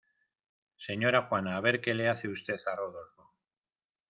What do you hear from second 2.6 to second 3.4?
a rodolfo.